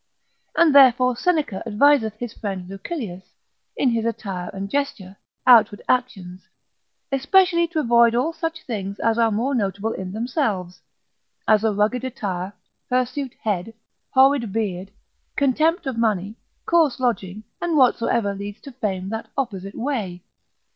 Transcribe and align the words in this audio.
And 0.57 0.73
therefore 0.73 1.15
Seneca 1.15 1.61
adviseth 1.63 2.15
his 2.17 2.33
friend 2.33 2.67
Lucilius, 2.67 3.23
in 3.77 3.91
his 3.91 4.03
attire 4.03 4.49
and 4.51 4.67
gesture, 4.67 5.15
outward 5.45 5.83
actions, 5.87 6.47
especially 7.11 7.67
to 7.67 7.79
avoid 7.81 8.15
all 8.15 8.33
such 8.33 8.63
things 8.63 8.99
as 8.99 9.19
are 9.19 9.29
more 9.29 9.53
notable 9.53 9.91
in 9.93 10.11
themselves: 10.11 10.81
as 11.47 11.63
a 11.63 11.71
rugged 11.71 12.03
attire, 12.03 12.53
hirsute 12.89 13.35
head, 13.43 13.75
horrid 14.09 14.51
beard, 14.51 14.89
contempt 15.35 15.85
of 15.85 15.99
money, 15.99 16.33
coarse 16.65 16.99
lodging, 16.99 17.43
and 17.61 17.77
whatsoever 17.77 18.33
leads 18.33 18.59
to 18.61 18.71
fame 18.71 19.09
that 19.09 19.27
opposite 19.37 19.75
way. 19.75 20.23